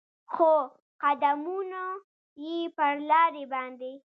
[0.31, 0.51] خو
[1.03, 1.85] قدمونو
[2.43, 3.93] یې پر لارې باندې